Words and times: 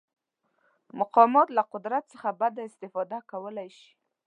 مقامات 0.99 1.47
له 1.57 1.63
قدرت 1.73 2.03
څخه 2.13 2.29
بده 2.39 2.61
استفاده 2.69 3.17
کولی 3.31 3.69
شي. 3.77 3.89